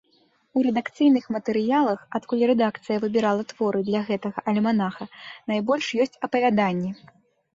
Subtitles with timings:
[0.57, 5.03] У рэдакцыйных матэрыялах, адкуль рэдакцыя выбірала творы для гэтага альманаха,
[5.51, 6.91] найбольш ёсць апавяданні.